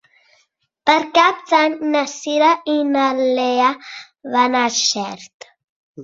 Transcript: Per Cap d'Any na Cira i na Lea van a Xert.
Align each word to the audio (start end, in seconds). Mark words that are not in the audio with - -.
Per 0.89 0.93
Cap 1.17 1.41
d'Any 1.49 1.75
na 1.95 1.99
Cira 2.13 2.47
i 2.75 2.77
na 2.93 3.03
Lea 3.19 3.67
van 4.37 4.57
a 4.61 4.63
Xert. 4.79 5.47